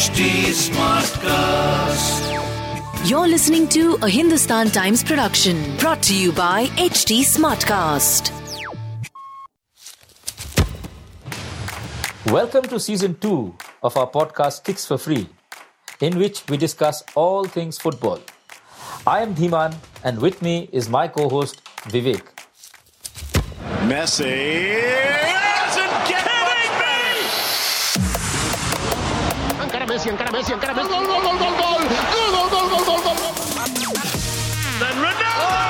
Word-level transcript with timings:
HT 0.00 0.48
Smartcast. 0.56 2.24
You're 3.06 3.28
listening 3.28 3.68
to 3.68 3.98
a 4.00 4.08
Hindustan 4.08 4.70
Times 4.70 5.04
production 5.04 5.76
brought 5.76 6.02
to 6.04 6.14
you 6.16 6.32
by 6.32 6.68
HT 6.80 7.20
Smartcast. 7.20 8.32
Welcome 12.32 12.62
to 12.72 12.80
season 12.80 13.16
two 13.16 13.54
of 13.82 13.94
our 13.98 14.08
podcast 14.10 14.64
Kicks 14.64 14.86
for 14.86 14.96
Free, 14.96 15.28
in 16.00 16.16
which 16.18 16.48
we 16.48 16.56
discuss 16.56 17.04
all 17.14 17.44
things 17.44 17.76
football. 17.76 18.20
I 19.06 19.20
am 19.20 19.34
Dhiman, 19.34 19.76
and 20.02 20.18
with 20.18 20.40
me 20.40 20.70
is 20.72 20.88
my 20.88 21.08
co 21.08 21.28
host 21.28 21.62
Vivek. 21.92 22.24
Messi 23.84 25.39
Messi, 30.00 30.10
encara 30.10 30.32
Messi, 30.32 30.52
encara 30.54 30.74
Messi. 30.76 30.88
Gol, 30.88 31.04
gol, 31.06 31.20
gol, 31.24 31.36
gol, 31.40 31.54
gol. 31.60 31.80
Gol, 32.10 32.28
gol, 32.34 32.46
gol, 32.52 32.66
gol, 32.72 32.84
gol, 32.88 33.00
gol. 33.04 33.32
Then 34.80 34.94
Ronaldo. 35.04 35.30
Oh! 35.36 35.60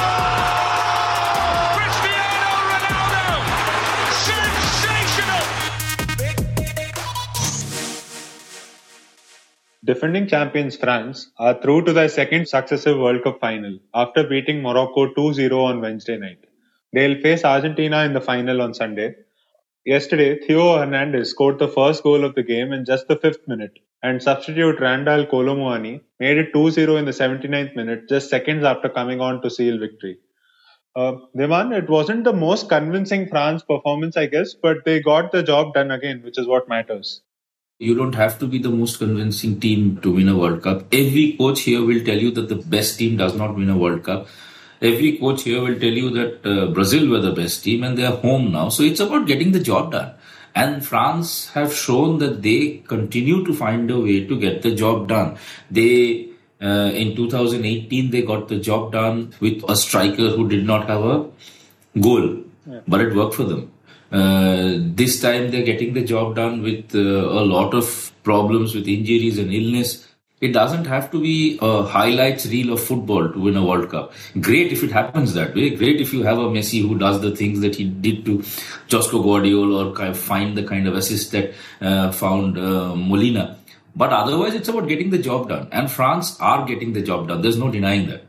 Defending 9.83 10.29
champions 10.29 10.77
France 10.77 11.33
are 11.37 11.61
through 11.61 11.87
to 11.87 11.93
their 11.93 12.09
second 12.09 12.47
successive 12.47 12.97
World 12.97 13.25
Cup 13.25 13.41
final 13.41 13.81
after 13.93 14.23
beating 14.23 14.63
Morocco 14.63 15.13
2-0 15.13 15.51
on 15.53 15.81
Wednesday 15.81 16.19
night. 16.19 16.39
They'll 16.93 17.21
face 17.21 17.45
Argentina 17.45 18.05
in 18.05 18.13
the 18.13 18.21
final 18.21 18.63
on 18.63 18.75
Sunday 18.75 19.17
Yesterday, 19.87 20.39
Theo 20.39 20.77
Hernandez 20.77 21.31
scored 21.31 21.59
the 21.59 21.67
first 21.67 22.03
goal 22.03 22.23
of 22.23 22.35
the 22.35 22.43
game 22.43 22.71
in 22.73 22.85
just 22.85 23.09
the 23.09 23.17
fifth 23.17 23.49
minute, 23.49 23.79
and 24.03 24.23
substitute 24.23 24.79
Randal 24.79 25.25
Kolo 25.25 25.57
Muani 25.57 26.03
made 26.19 26.37
it 26.37 26.53
2-0 26.53 26.99
in 26.99 27.07
the 27.07 27.13
79th 27.13 27.75
minute, 27.75 28.07
just 28.07 28.29
seconds 28.29 28.63
after 28.63 28.91
coming 28.91 29.23
on 29.23 29.41
to 29.41 29.49
seal 29.49 29.79
victory. 29.79 30.19
Uh, 30.95 31.13
it 31.35 31.89
wasn't 31.89 32.25
the 32.25 32.33
most 32.33 32.69
convincing 32.69 33.29
France 33.29 33.63
performance, 33.63 34.19
I 34.19 34.27
guess, 34.27 34.53
but 34.53 34.85
they 34.85 35.01
got 35.01 35.33
the 35.33 35.43
job 35.43 35.73
done 35.73 35.91
again, 35.91 36.21
which 36.25 36.39
is 36.39 36.47
what 36.47 36.69
matters. 36.69 37.23
You 37.79 37.95
don't 37.95 38.15
have 38.17 38.39
to 38.41 38.47
be 38.47 38.59
the 38.59 38.69
most 38.69 38.99
convincing 38.99 39.61
team 39.61 39.99
to 40.03 40.13
win 40.13 40.29
a 40.29 40.37
World 40.37 40.63
Cup. 40.63 40.93
Every 40.93 41.37
coach 41.39 41.61
here 41.61 41.83
will 41.83 42.05
tell 42.05 42.19
you 42.19 42.31
that 42.33 42.51
the 42.51 42.57
best 42.57 42.99
team 42.99 43.17
does 43.17 43.35
not 43.35 43.57
win 43.57 43.71
a 43.71 43.79
World 43.79 44.03
Cup. 44.03 44.27
Every 44.83 45.19
coach 45.19 45.43
here 45.43 45.61
will 45.61 45.79
tell 45.79 45.91
you 45.91 46.11
that 46.11 46.47
uh, 46.47 46.67
Brazil 46.69 47.09
were 47.09 47.21
the 47.21 47.33
best 47.33 47.63
team 47.63 47.85
and 47.85 47.99
they 47.99 48.05
are 48.05 48.17
home 48.17 48.53
now. 48.53 48.71
So 48.71 48.83
it's 48.83 49.01
about 49.01 49.27
getting 49.27 49.53
the 49.53 49.61
job 49.61 49.93
done. 49.93 50.15
And 50.55 50.85
France 50.85 51.51
have 51.51 51.73
shown 51.73 52.19
that 52.19 52.43
they 52.43 52.83
continue 52.89 53.45
to 53.45 53.55
find 53.55 53.91
a 53.91 54.01
way 54.01 54.27
to 54.27 54.41
get 54.41 54.63
the 54.63 54.75
job 54.75 55.09
done. 55.09 55.39
They 55.71 56.29
uh, 56.63 56.91
in 56.95 57.17
2018 57.17 58.11
they 58.11 58.23
got 58.23 58.49
the 58.49 58.59
job 58.59 58.93
done 58.93 59.33
with 59.41 59.63
a 59.69 59.77
striker 59.77 60.31
who 60.31 60.49
did 60.49 60.67
not 60.67 60.89
have 60.89 61.03
a 61.03 61.27
goal, 61.99 62.43
but 62.87 63.01
it 63.01 63.15
worked 63.15 63.35
for 63.35 63.45
them. 63.45 63.73
Uh, 64.13 64.75
this 64.77 65.21
time 65.21 65.51
they're 65.51 65.65
getting 65.65 65.95
the 65.95 66.05
job 66.05 66.35
done 66.35 66.63
with 66.63 66.95
uh, 66.95 66.99
a 66.99 67.45
lot 67.45 67.73
of 67.75 68.13
problems 68.25 68.75
with 68.75 68.89
injuries 68.89 69.39
and 69.39 69.53
illness. 69.53 70.07
It 70.41 70.53
doesn't 70.53 70.87
have 70.87 71.11
to 71.11 71.21
be 71.21 71.59
a 71.61 71.83
highlights 71.83 72.47
reel 72.47 72.73
of 72.73 72.83
football 72.83 73.29
to 73.31 73.39
win 73.39 73.57
a 73.57 73.65
World 73.65 73.91
Cup. 73.91 74.13
Great 74.41 74.73
if 74.73 74.83
it 74.83 74.91
happens 74.91 75.35
that 75.35 75.55
way. 75.55 75.71
Great 75.77 76.01
if 76.01 76.15
you 76.15 76.23
have 76.23 76.39
a 76.39 76.49
Messi 76.49 76.81
who 76.81 76.99
does 76.99 77.21
the 77.21 77.37
things 77.37 77.61
that 77.61 77.75
he 77.75 77.85
did 77.85 78.25
to 78.25 78.39
Josko 78.89 79.23
Gvardiol 79.23 79.75
or 79.79 79.95
kind 79.95 80.09
of 80.09 80.19
find 80.19 80.57
the 80.57 80.63
kind 80.63 80.89
of 80.89 80.95
assist 80.95 81.33
that 81.33 81.53
uh, 81.83 82.11
found 82.11 82.57
uh, 82.59 82.95
Molina. 82.97 83.59
But 83.95 84.13
otherwise, 84.13 84.55
it's 84.55 84.69
about 84.69 84.89
getting 84.89 85.11
the 85.11 85.19
job 85.19 85.49
done. 85.51 85.69
And 85.73 85.91
France 85.91 86.41
are 86.41 86.65
getting 86.65 86.95
the 86.95 87.03
job 87.03 87.29
done. 87.29 87.43
There's 87.43 87.59
no 87.59 87.71
denying 87.71 88.09
that. 88.09 88.25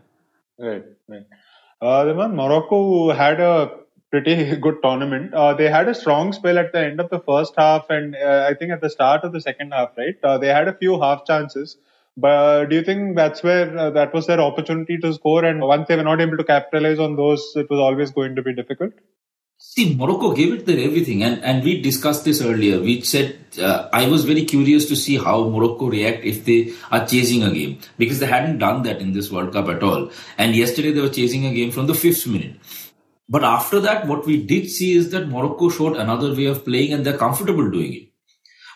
Right, 0.57 0.83
right. 1.07 1.25
Uh, 1.81 2.27
Morocco 2.27 3.11
had 3.11 3.39
a 3.39 3.71
pretty 4.11 4.55
good 4.65 4.81
tournament. 4.83 5.33
Uh, 5.33 5.53
they 5.53 5.69
had 5.69 5.87
a 5.87 5.95
strong 5.95 6.33
spell 6.33 6.59
at 6.59 6.73
the 6.73 6.79
end 6.79 6.99
of 6.99 7.09
the 7.09 7.19
first 7.19 7.53
half, 7.57 7.89
and 7.89 8.15
uh, 8.15 8.47
I 8.49 8.53
think 8.53 8.71
at 8.71 8.81
the 8.81 8.89
start 8.89 9.23
of 9.23 9.31
the 9.31 9.41
second 9.41 9.71
half, 9.71 9.91
right? 9.97 10.15
Uh, 10.21 10.37
they 10.37 10.47
had 10.47 10.67
a 10.67 10.73
few 10.73 10.99
half 10.99 11.25
chances. 11.25 11.77
But 12.17 12.65
do 12.65 12.75
you 12.75 12.83
think 12.83 13.15
that's 13.15 13.41
where 13.41 13.77
uh, 13.77 13.89
that 13.91 14.13
was 14.13 14.27
their 14.27 14.41
opportunity 14.41 14.97
to 14.97 15.13
score? 15.13 15.45
And 15.45 15.61
once 15.61 15.87
they 15.87 15.95
were 15.95 16.03
not 16.03 16.19
able 16.19 16.37
to 16.37 16.43
capitalize 16.43 16.99
on 16.99 17.15
those, 17.15 17.53
it 17.55 17.69
was 17.69 17.79
always 17.79 18.11
going 18.11 18.35
to 18.35 18.41
be 18.41 18.53
difficult. 18.53 18.93
See, 19.63 19.95
Morocco 19.95 20.33
gave 20.33 20.53
it 20.53 20.65
their 20.65 20.79
everything, 20.79 21.21
and, 21.23 21.41
and 21.43 21.63
we 21.63 21.79
discussed 21.81 22.25
this 22.25 22.41
earlier. 22.41 22.79
We 22.79 23.01
said 23.01 23.37
uh, 23.61 23.89
I 23.93 24.07
was 24.07 24.25
very 24.25 24.43
curious 24.43 24.87
to 24.87 24.95
see 24.95 25.17
how 25.17 25.49
Morocco 25.49 25.85
react 25.87 26.25
if 26.25 26.45
they 26.45 26.73
are 26.89 27.05
chasing 27.05 27.43
a 27.43 27.53
game 27.53 27.79
because 27.99 28.19
they 28.19 28.25
hadn't 28.25 28.57
done 28.57 28.81
that 28.83 28.99
in 28.99 29.13
this 29.13 29.31
World 29.31 29.53
Cup 29.53 29.69
at 29.69 29.83
all. 29.83 30.11
And 30.39 30.55
yesterday 30.55 30.91
they 30.91 31.01
were 31.01 31.09
chasing 31.09 31.45
a 31.45 31.53
game 31.53 31.69
from 31.69 31.85
the 31.85 31.93
fifth 31.93 32.25
minute. 32.25 32.55
But 33.29 33.43
after 33.43 33.79
that, 33.81 34.07
what 34.07 34.25
we 34.25 34.43
did 34.43 34.67
see 34.67 34.93
is 34.93 35.11
that 35.11 35.29
Morocco 35.29 35.69
showed 35.69 35.95
another 35.95 36.33
way 36.35 36.45
of 36.45 36.65
playing, 36.65 36.93
and 36.93 37.05
they're 37.05 37.17
comfortable 37.17 37.69
doing 37.69 37.93
it. 37.93 38.10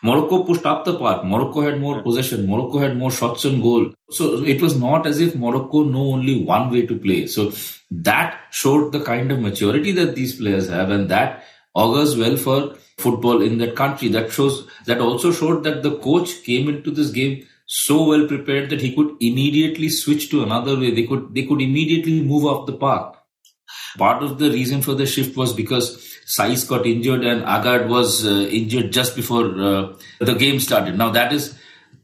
Morocco 0.05 0.43
pushed 0.43 0.65
up 0.65 0.85
the 0.85 0.97
park. 0.97 1.25
Morocco 1.25 1.61
had 1.61 1.79
more 1.79 2.01
possession. 2.03 2.45
Morocco 2.47 2.79
had 2.79 2.95
more 2.95 3.11
shots 3.11 3.45
on 3.45 3.61
goal. 3.61 3.91
So 4.11 4.43
it 4.43 4.61
was 4.61 4.79
not 4.79 5.07
as 5.07 5.19
if 5.19 5.35
Morocco 5.35 5.83
know 5.83 6.07
only 6.13 6.43
one 6.43 6.69
way 6.71 6.85
to 6.85 6.97
play. 7.05 7.25
So 7.27 7.51
that 7.91 8.39
showed 8.51 8.91
the 8.91 9.03
kind 9.03 9.31
of 9.31 9.39
maturity 9.39 9.91
that 9.93 10.15
these 10.15 10.35
players 10.35 10.69
have, 10.69 10.91
and 10.91 11.09
that 11.09 11.43
augurs 11.73 12.15
well 12.15 12.37
for 12.37 12.75
football 12.97 13.41
in 13.41 13.57
that 13.57 13.75
country. 13.75 14.09
That 14.09 14.31
shows 14.31 14.67
that 14.85 14.99
also 14.99 15.31
showed 15.31 15.63
that 15.63 15.81
the 15.81 15.97
coach 15.97 16.43
came 16.43 16.69
into 16.69 16.91
this 16.91 17.11
game 17.11 17.47
so 17.65 18.07
well 18.07 18.27
prepared 18.27 18.69
that 18.69 18.81
he 18.81 18.95
could 18.95 19.15
immediately 19.19 19.89
switch 19.89 20.29
to 20.29 20.43
another 20.43 20.79
way. 20.79 20.91
They 20.91 21.07
could 21.07 21.33
they 21.33 21.45
could 21.45 21.61
immediately 21.61 22.21
move 22.21 22.45
off 22.45 22.67
the 22.67 22.73
park. 22.73 23.17
Part 23.97 24.23
of 24.23 24.37
the 24.39 24.51
reason 24.51 24.81
for 24.81 24.93
the 24.93 25.05
shift 25.05 25.37
was 25.37 25.53
because 25.53 26.14
Saiss 26.25 26.67
got 26.67 26.85
injured 26.85 27.23
and 27.23 27.43
Aguerd 27.43 27.87
was 27.87 28.25
uh, 28.25 28.29
injured 28.29 28.91
just 28.91 29.15
before 29.15 29.45
uh, 29.61 29.93
the 30.19 30.33
game 30.33 30.59
started. 30.59 30.97
Now 30.97 31.11
that 31.11 31.31
is 31.31 31.57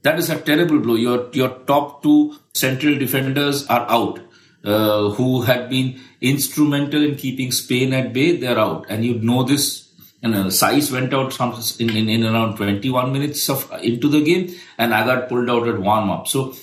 that 0.04 0.20
is 0.20 0.30
a 0.30 0.40
terrible 0.40 0.80
blow. 0.80 0.96
Your 0.96 1.30
your 1.34 1.50
top 1.66 2.04
two 2.04 2.36
central 2.54 2.98
defenders 2.98 3.66
are 3.68 3.90
out, 3.90 4.20
uh, 4.64 5.10
who 5.12 5.42
had 5.42 5.70
been 5.70 6.00
instrumental 6.22 7.04
in 7.04 7.16
keeping 7.16 7.52
Spain 7.52 7.94
at 7.94 8.14
bay. 8.14 8.38
They're 8.38 8.60
out, 8.60 8.86
and 8.90 9.04
you 9.04 9.16
know 9.16 9.44
this. 9.44 9.88
And 10.24 10.36
uh, 10.36 10.46
Saiss 10.46 10.92
went 10.92 11.16
out 11.16 11.34
some, 11.34 11.60
in, 11.80 11.98
in, 11.98 12.08
in 12.08 12.24
around 12.24 12.56
21 12.56 13.12
minutes 13.12 13.50
of 13.50 13.72
into 13.82 14.08
the 14.08 14.24
game, 14.24 14.56
and 14.78 14.94
Aguerd 14.94 15.28
pulled 15.30 15.50
out 15.50 15.68
at 15.68 15.80
warm 15.80 16.12
up. 16.12 16.28
So 16.28 16.54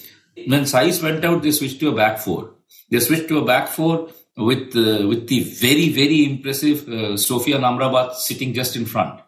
when 0.47 0.63
Saiss 0.63 1.03
went 1.03 1.25
out, 1.25 1.43
they 1.43 1.51
switched 1.51 1.81
to 1.81 1.89
a 1.89 1.95
back 1.97 2.21
four. 2.21 2.53
They 2.89 3.01
switched 3.01 3.27
to 3.29 3.39
a 3.39 3.45
back 3.45 3.67
four 3.67 4.11
with 4.39 4.77
uh, 4.77 5.07
with 5.09 5.27
the 5.29 5.41
very 5.43 5.89
very 5.89 6.25
impressive 6.25 6.89
uh, 6.89 7.17
Sofyan 7.27 7.63
Amrabat 7.71 8.15
sitting 8.15 8.55
just 8.55 8.77
in 8.77 8.87
front, 8.87 9.21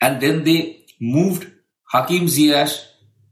and 0.00 0.20
then 0.20 0.44
they 0.44 0.84
moved 1.00 1.50
Hakim 1.84 2.26
Ziyech, 2.26 2.84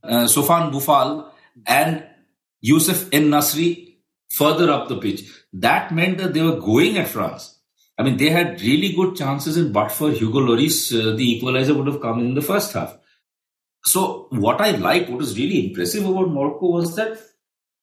uh, 0.05 0.25
Sofiane 0.25 0.73
Boufal, 0.73 1.31
and 1.67 2.07
Youssef 2.61 3.09
En-Nesyri 3.13 3.97
further 4.31 4.71
up 4.71 4.89
the 4.89 4.97
pitch. 4.97 5.29
That 5.53 5.93
meant 5.93 6.19
that 6.19 6.35
they 6.35 6.43
were 6.43 6.61
going 6.61 6.99
at 6.99 7.09
France. 7.09 7.59
I 7.99 8.03
mean, 8.03 8.17
they 8.17 8.31
had 8.31 8.61
really 8.61 8.93
good 8.93 9.17
chances, 9.17 9.57
and 9.57 9.73
but 9.73 9.91
for 9.91 10.11
Hugo 10.11 10.41
Lloris, 10.41 10.93
uh, 10.93 11.17
the 11.17 11.31
equalizer 11.33 11.75
would 11.75 11.87
have 11.87 12.01
come 12.01 12.21
in 12.21 12.35
the 12.35 12.43
first 12.43 12.73
half. 12.75 12.97
So, 13.85 14.27
what 14.31 14.61
I 14.61 14.73
liked, 14.73 15.09
what 15.09 15.19
was 15.19 15.39
really 15.39 15.69
impressive 15.69 16.07
about 16.07 16.31
Morocco 16.31 16.67
was 16.73 16.95
that 16.97 17.19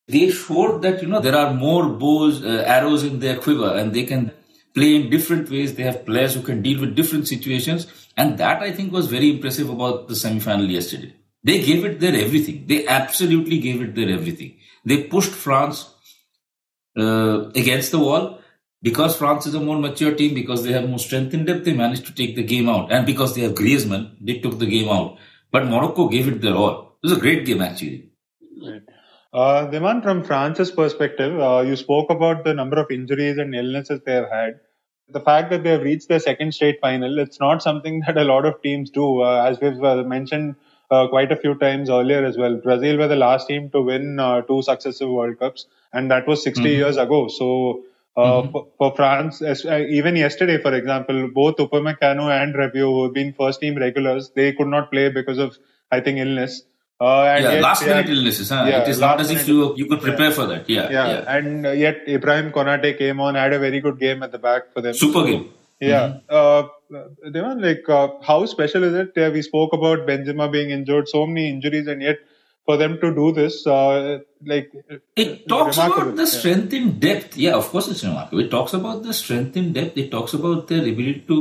they 0.07 0.29
showed 0.29 0.81
that 0.81 1.01
you 1.01 1.07
know 1.07 1.19
there 1.19 1.35
are 1.35 1.53
more 1.53 1.89
bows 1.89 2.43
uh, 2.43 2.63
arrows 2.65 3.03
in 3.03 3.19
their 3.19 3.37
quiver 3.37 3.75
and 3.75 3.93
they 3.93 4.03
can 4.03 4.31
play 4.73 4.95
in 4.95 5.09
different 5.09 5.49
ways 5.49 5.75
they 5.75 5.83
have 5.83 6.05
players 6.05 6.33
who 6.33 6.41
can 6.41 6.61
deal 6.61 6.79
with 6.81 6.95
different 6.95 7.27
situations 7.27 7.87
and 8.17 8.37
that 8.37 8.61
i 8.61 8.71
think 8.71 8.91
was 8.91 9.07
very 9.07 9.29
impressive 9.31 9.69
about 9.69 10.07
the 10.07 10.15
semi-final 10.15 10.65
yesterday 10.65 11.13
they 11.43 11.61
gave 11.63 11.85
it 11.85 11.99
their 11.99 12.15
everything 12.15 12.65
they 12.67 12.85
absolutely 12.87 13.59
gave 13.59 13.81
it 13.81 13.95
their 13.95 14.09
everything 14.09 14.55
they 14.83 15.03
pushed 15.03 15.31
france 15.31 15.89
uh, 16.97 17.49
against 17.55 17.91
the 17.91 17.99
wall 17.99 18.39
because 18.83 19.15
France 19.15 19.45
is 19.47 19.55
a 19.55 19.61
more 19.61 19.79
mature 19.79 20.13
team, 20.13 20.33
because 20.35 20.63
they 20.63 20.73
have 20.73 20.87
more 20.87 20.99
strength 20.99 21.33
in 21.33 21.45
depth, 21.45 21.63
they 21.63 21.73
managed 21.73 22.05
to 22.05 22.13
take 22.13 22.35
the 22.35 22.43
game 22.43 22.67
out. 22.67 22.91
And 22.91 23.05
because 23.05 23.33
they 23.33 23.41
have 23.41 23.53
Griezmann, 23.53 24.17
they 24.19 24.39
took 24.39 24.59
the 24.59 24.65
game 24.65 24.89
out. 24.89 25.17
But 25.51 25.67
Morocco 25.67 26.09
gave 26.09 26.27
it 26.27 26.41
their 26.41 26.55
all. 26.55 26.97
It 27.01 27.07
was 27.07 27.17
a 27.17 27.21
great 27.21 27.45
game, 27.45 27.61
actually. 27.61 28.09
Uh, 29.33 29.67
Dhiman, 29.67 30.03
from 30.03 30.23
France's 30.23 30.69
perspective, 30.69 31.39
uh, 31.39 31.63
you 31.65 31.75
spoke 31.75 32.11
about 32.11 32.43
the 32.43 32.53
number 32.53 32.79
of 32.79 32.91
injuries 32.91 33.39
and 33.39 33.55
illnesses 33.55 33.99
they 34.05 34.13
have 34.13 34.29
had. 34.29 34.59
The 35.09 35.21
fact 35.21 35.49
that 35.49 35.63
they 35.63 35.71
have 35.71 35.81
reached 35.81 36.07
their 36.07 36.19
second 36.19 36.53
straight 36.53 36.79
final, 36.79 37.17
it's 37.17 37.39
not 37.39 37.63
something 37.63 38.03
that 38.07 38.17
a 38.17 38.23
lot 38.23 38.45
of 38.45 38.61
teams 38.61 38.91
do. 38.91 39.21
Uh, 39.21 39.43
as 39.43 39.59
we've 39.59 39.83
uh, 39.83 40.03
mentioned 40.03 40.55
uh, 40.91 41.07
quite 41.07 41.31
a 41.31 41.35
few 41.35 41.55
times 41.55 41.89
earlier 41.89 42.23
as 42.23 42.37
well, 42.37 42.57
Brazil 42.57 42.97
were 42.97 43.07
the 43.07 43.15
last 43.15 43.47
team 43.47 43.71
to 43.71 43.81
win 43.81 44.19
uh, 44.19 44.41
two 44.41 44.61
successive 44.61 45.09
World 45.09 45.39
Cups, 45.39 45.65
and 45.93 46.11
that 46.11 46.27
was 46.27 46.43
60 46.43 46.69
years 46.69 46.97
ago. 46.97 47.27
So, 47.27 47.85
uh, 48.15 48.47
for, 48.51 48.67
for 48.77 48.95
France, 48.95 49.41
as, 49.41 49.65
uh, 49.65 49.83
even 49.89 50.15
yesterday, 50.15 50.61
for 50.61 50.75
example, 50.75 51.27
both 51.33 51.55
Upamecano 51.57 52.29
and 52.29 52.53
Rabiot, 52.53 52.81
who 52.81 53.03
have 53.05 53.13
been 53.13 53.33
first 53.33 53.61
team 53.61 53.77
regulars, 53.77 54.29
they 54.35 54.53
could 54.53 54.67
not 54.67 54.91
play 54.91 55.09
because 55.09 55.39
of, 55.39 55.57
I 55.91 56.01
think, 56.01 56.19
illness. 56.19 56.61
Uh, 57.05 57.23
and 57.29 57.43
yeah, 57.45 57.51
yet 57.53 57.61
last 57.67 57.85
minute 57.85 58.09
are- 58.09 58.11
illnesses. 58.17 58.49
Huh? 58.55 58.65
Yeah, 58.69 58.81
it 58.83 58.89
is 58.93 58.99
not 59.05 59.21
as 59.23 59.31
if 59.35 59.47
you 59.51 59.57
you 59.81 59.85
could 59.91 60.01
prepare 60.07 60.31
for 60.37 60.45
that. 60.51 60.69
Yeah, 60.75 60.85
yeah, 60.97 61.07
yeah. 61.13 61.35
and 61.37 61.65
uh, 61.71 61.71
yet 61.85 61.97
Ibrahim 62.17 62.51
Konate 62.57 62.91
came 63.01 63.19
on, 63.27 63.35
had 63.43 63.53
a 63.59 63.59
very 63.65 63.81
good 63.87 63.97
game 64.05 64.23
at 64.27 64.31
the 64.37 64.41
back 64.47 64.69
for 64.75 64.81
them. 64.87 64.93
Super 65.05 65.23
game. 65.31 65.43
Yeah. 65.91 66.05
Uh, 66.41 66.63
Dhiman, 67.35 67.61
like, 67.67 67.89
uh, 67.89 68.07
how 68.27 68.37
special 68.45 68.83
is 68.89 68.93
it? 68.93 69.11
Yeah, 69.21 69.29
we 69.37 69.41
spoke 69.41 69.73
about 69.73 70.05
Benzema 70.09 70.51
being 70.51 70.69
injured, 70.69 71.09
so 71.09 71.25
many 71.25 71.49
injuries, 71.49 71.87
and 71.87 72.01
yet 72.01 72.19
for 72.67 72.77
them 72.77 72.93
to 73.01 73.13
do 73.13 73.31
this, 73.39 73.55
uh, 73.67 74.19
like, 74.51 74.71
It 75.23 75.47
talks 75.49 75.77
remarkable. 75.77 76.03
about 76.03 76.15
the 76.21 76.27
Yeah. 76.29 76.37
strength 76.39 76.73
in 76.79 76.85
depth. 76.99 77.35
Yeah, 77.45 77.55
of 77.61 77.67
course 77.73 77.89
it's 77.95 78.03
remarkable. 78.03 78.41
It 78.45 78.51
talks 78.51 78.73
about 78.81 79.03
the 79.09 79.13
strength 79.21 79.57
in 79.63 79.73
depth. 79.79 79.97
It 79.97 80.09
talks 80.11 80.33
about 80.41 80.67
their 80.73 80.81
ability 80.93 81.23
to. 81.33 81.37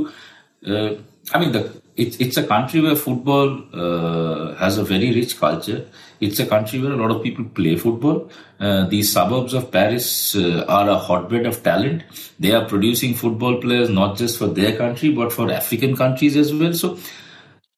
Uh, 0.66 0.90
I 1.32 1.38
mean, 1.38 1.52
the 1.52 1.82
it's 1.94 2.16
it's 2.16 2.36
a 2.36 2.46
country 2.46 2.80
where 2.80 2.96
football 2.96 3.62
uh, 3.74 4.54
has 4.54 4.78
a 4.78 4.84
very 4.84 5.12
rich 5.14 5.38
culture. 5.38 5.86
It's 6.20 6.40
a 6.40 6.46
country 6.46 6.80
where 6.80 6.92
a 6.92 6.96
lot 6.96 7.10
of 7.10 7.22
people 7.22 7.44
play 7.44 7.76
football. 7.76 8.30
Uh, 8.58 8.88
suburbs 9.02 9.52
of 9.54 9.70
Paris 9.70 10.34
uh, 10.36 10.64
are 10.68 10.88
a 10.88 10.96
hotbed 10.96 11.46
of 11.46 11.62
talent. 11.62 12.04
They 12.38 12.52
are 12.52 12.64
producing 12.64 13.14
football 13.14 13.60
players 13.60 13.90
not 13.90 14.16
just 14.16 14.38
for 14.38 14.46
their 14.46 14.76
country 14.76 15.10
but 15.10 15.32
for 15.32 15.50
African 15.50 15.96
countries 15.96 16.36
as 16.36 16.52
well. 16.54 16.72
So 16.72 16.98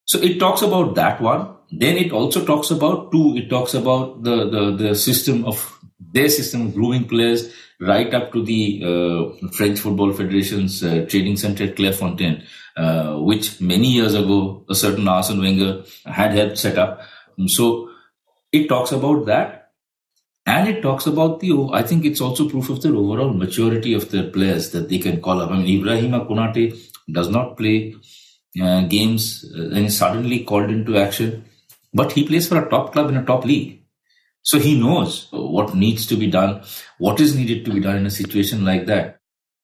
so 0.07 0.19
it 0.21 0.39
talks 0.39 0.63
about 0.63 0.95
that 0.95 1.21
one. 1.21 1.49
Then 1.73 1.97
it 1.97 2.13
also 2.13 2.45
talks 2.45 2.71
about 2.71 3.11
two. 3.11 3.37
It 3.37 3.51
talks 3.51 3.75
about 3.75 4.23
the 4.23 4.49
the, 4.49 4.77
the 4.77 4.95
system 4.95 5.45
of 5.45 5.74
their 6.15 6.29
system 6.29 6.71
grooming 6.71 7.07
players 7.13 7.53
right 7.81 8.13
up 8.15 8.33
to 8.33 8.43
the 8.45 8.61
uh, 8.91 9.49
French 9.49 9.81
Football 9.81 10.13
Federation's 10.13 10.83
uh, 10.83 11.07
training 11.09 11.37
center 11.37 11.65
at 11.65 11.77
Clairefontaine, 11.77 12.45
uh, 12.77 13.17
which 13.31 13.61
many 13.61 13.89
years 13.89 14.15
ago 14.15 14.65
a 14.69 14.75
certain 14.75 15.09
Arsene 15.09 15.41
Wenger 15.41 15.83
had 16.07 16.33
helped 16.33 16.59
set 16.59 16.79
up. 16.79 17.01
So 17.47 17.91
it 18.53 18.69
talks 18.69 18.93
about 18.93 19.27
that. 19.27 19.61
And 20.47 20.69
it 20.69 20.83
talks 20.83 21.07
about 21.07 21.41
the, 21.41 21.71
I 21.73 21.83
think 21.83 22.05
it's 22.05 22.21
also 22.21 22.49
proof 22.49 22.69
of 22.69 22.83
their 22.83 22.95
overall 22.95 23.33
maturity 23.33 23.95
of 23.95 24.11
their 24.11 24.31
players 24.31 24.71
that 24.73 24.91
they 24.91 24.99
can 24.99 25.23
call 25.23 25.41
up. 25.41 25.51
I 25.51 25.57
mean, 25.57 25.83
Ibrahima 25.83 26.29
Konate 26.29 26.79
does 27.11 27.31
not 27.31 27.57
play 27.57 27.97
uh, 28.61 28.83
games 28.83 29.51
uh, 29.57 29.71
and 29.75 29.87
is 29.87 29.97
suddenly 29.97 30.45
called 30.45 30.71
into 30.71 30.99
action, 30.99 31.47
but 31.95 32.13
he 32.13 32.27
plays 32.27 32.47
for 32.47 32.59
a 32.59 32.69
top 32.69 32.93
club 32.93 33.09
in 33.09 33.17
a 33.17 33.25
top 33.25 33.47
league. 33.47 33.84
So 34.45 34.59
he 34.59 34.79
knows 34.79 35.27
what 35.33 35.75
needs 35.75 36.07
to 36.07 36.17
be 36.17 36.29
done, 36.29 36.63
what 36.99 37.19
is 37.19 37.35
needed 37.35 37.65
to 37.65 37.73
be 37.73 37.81
done 37.81 37.97
in 37.97 38.07
a 38.07 38.11
situation 38.11 38.65
like 38.65 38.87
that. 38.87 39.19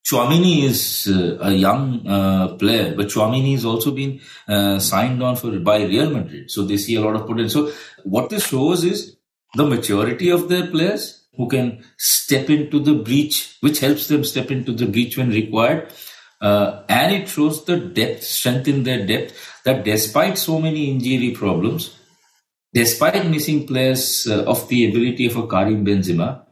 Tchouameni 0.07 0.65
is 0.65 1.07
uh, 1.07 1.39
a 1.43 1.53
young 1.53 2.07
uh, 2.09 2.57
player, 2.57 2.95
but 2.97 3.09
Tchouameni 3.09 3.53
has 3.53 3.67
also 3.67 3.91
been 3.91 4.21
uh, 4.49 4.79
signed 4.79 5.23
on 5.23 5.37
for 5.37 5.59
by 5.61 5.83
Real 5.83 6.11
Madrid, 6.11 6.51
so 6.51 6.65
they 6.65 6.79
see 6.79 6.97
a 6.97 7.03
lot 7.03 7.15
of 7.15 7.27
potential. 7.27 7.69
So 7.69 7.75
what 8.05 8.31
this 8.31 8.47
shows 8.47 8.83
is 8.83 9.17
the 9.55 9.67
maturity 9.67 10.31
of 10.31 10.49
their 10.49 10.67
players 10.67 11.27
who 11.37 11.47
can 11.49 11.85
step 11.99 12.49
into 12.49 12.81
the 12.81 12.95
breach, 12.95 13.59
which 13.61 13.81
helps 13.81 14.09
them 14.09 14.25
step 14.25 14.51
into 14.51 14.73
the 14.73 14.87
breach 14.87 15.19
when 15.19 15.29
required. 15.29 15.93
Uh, 16.41 16.83
and 16.89 17.15
it 17.15 17.29
shows 17.29 17.67
the 17.67 17.77
depth, 17.77 18.23
strength 18.23 18.67
in 18.67 18.83
their 18.83 19.07
depth 19.07 19.37
that 19.65 19.85
despite 19.85 20.39
so 20.39 20.59
many 20.59 20.91
injury 20.91 21.33
problems, 21.33 21.95
despite 22.73 23.27
missing 23.27 23.67
players 23.67 24.27
uh, 24.27 24.45
of 24.45 24.69
the 24.69 24.89
ability 24.89 25.27
of 25.27 25.37
a 25.37 25.47
Karim 25.47 25.85
Benzema, 25.85 26.45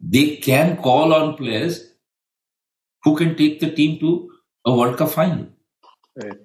they 0.00 0.36
can 0.36 0.76
call 0.76 1.14
on 1.14 1.36
players 1.36 1.92
who 3.04 3.16
can 3.16 3.36
take 3.36 3.60
the 3.60 3.70
team 3.70 3.98
to 4.00 4.30
a 4.64 4.74
World 4.74 4.96
Cup 4.96 5.10
final. 5.10 5.46
Right. 6.16 6.38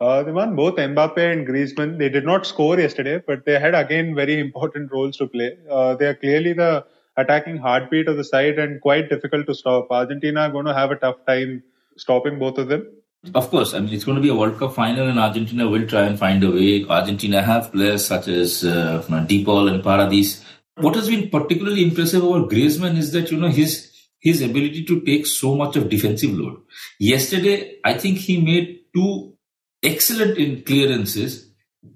Uh, 0.00 0.22
the 0.22 0.32
one 0.32 0.56
both 0.56 0.76
Mbappe 0.76 1.18
and 1.18 1.46
Griezmann, 1.46 1.98
they 1.98 2.08
did 2.08 2.24
not 2.24 2.46
score 2.46 2.78
yesterday, 2.78 3.22
but 3.26 3.44
they 3.46 3.58
had 3.58 3.74
again 3.74 4.14
very 4.14 4.38
important 4.38 4.92
roles 4.92 5.16
to 5.16 5.26
play. 5.26 5.56
Uh, 5.70 5.94
they 5.94 6.06
are 6.06 6.14
clearly 6.14 6.52
the 6.52 6.84
attacking 7.16 7.56
heartbeat 7.56 8.08
of 8.08 8.16
the 8.16 8.24
side 8.24 8.58
and 8.58 8.80
quite 8.80 9.08
difficult 9.08 9.46
to 9.46 9.54
stop. 9.54 9.86
Argentina 9.90 10.40
are 10.40 10.50
going 10.50 10.66
to 10.66 10.74
have 10.74 10.90
a 10.90 10.96
tough 10.96 11.24
time 11.26 11.62
stopping 11.96 12.38
both 12.38 12.58
of 12.58 12.68
them. 12.68 12.86
Of 13.32 13.50
course, 13.50 13.74
I 13.74 13.80
mean 13.80 13.94
it's 13.94 14.04
going 14.04 14.16
to 14.16 14.22
be 14.22 14.28
a 14.28 14.34
World 14.34 14.58
Cup 14.58 14.74
final, 14.74 15.08
and 15.08 15.18
Argentina 15.18 15.68
will 15.68 15.86
try 15.86 16.02
and 16.02 16.18
find 16.18 16.42
a 16.44 16.50
way. 16.50 16.84
Argentina 16.84 17.42
have 17.42 17.72
players 17.72 18.06
such 18.06 18.28
as 18.28 18.64
uh, 18.64 19.02
De 19.26 19.44
Paul 19.44 19.68
and 19.68 19.82
Paredes. 19.82 20.44
What 20.76 20.96
has 20.96 21.08
been 21.08 21.30
particularly 21.30 21.84
impressive 21.84 22.24
about 22.24 22.50
Griezmann 22.50 22.96
is 22.96 23.12
that 23.12 23.30
you 23.30 23.38
know 23.38 23.48
his 23.48 23.92
his 24.20 24.42
ability 24.42 24.84
to 24.84 25.00
take 25.02 25.26
so 25.26 25.54
much 25.54 25.76
of 25.76 25.88
defensive 25.88 26.36
load. 26.36 26.62
Yesterday, 26.98 27.78
I 27.84 27.94
think 27.94 28.18
he 28.18 28.40
made 28.40 28.80
two 28.94 29.34
excellent 29.82 30.38
in 30.38 30.62
clearances 30.62 31.50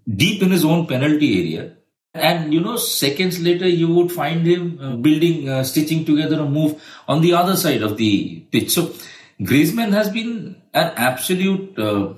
deep 0.06 0.42
in 0.42 0.50
his 0.50 0.64
own 0.64 0.86
penalty 0.86 1.40
area. 1.40 1.74
And 2.14 2.52
you 2.52 2.60
know, 2.60 2.76
seconds 2.76 3.40
later, 3.40 3.68
you 3.68 3.88
would 3.94 4.12
find 4.12 4.46
him 4.46 4.78
uh, 4.80 4.96
building, 4.96 5.48
uh, 5.48 5.64
stitching 5.64 6.04
together 6.04 6.40
a 6.40 6.44
move 6.44 6.82
on 7.06 7.20
the 7.20 7.32
other 7.34 7.56
side 7.56 7.82
of 7.82 7.96
the 7.96 8.40
pitch. 8.50 8.70
So, 8.70 8.94
Griezmann 9.40 9.92
has 9.92 10.10
been 10.10 10.57
an 10.74 10.92
absolute, 10.96 11.78
uh, 11.78 12.14